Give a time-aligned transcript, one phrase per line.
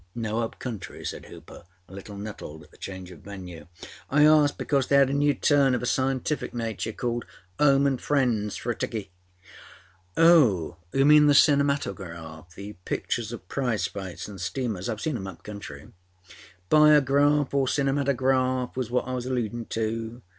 [0.17, 3.67] â âNoâup country,â said Hooper, a little nettled at the change of venue.
[4.11, 7.23] âI ask because they had a new turn of a scientific nature called
[7.59, 14.27] âHome and Friends for a Tickey.ââ âOh, you mean the cinematographâthe pictures of prize fights
[14.27, 14.89] and steamers.
[14.89, 15.93] Iâve seen âem up country.â
[16.71, 20.23] âBiograph or cinematograph was what I was alludinâ to.